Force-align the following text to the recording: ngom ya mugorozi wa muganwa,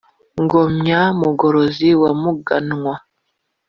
ngom 0.43 0.71
ya 0.89 1.01
mugorozi 1.19 1.89
wa 2.01 2.11
muganwa, 2.21 2.95